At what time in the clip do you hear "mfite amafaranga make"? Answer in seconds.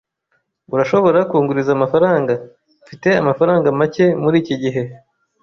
2.83-4.05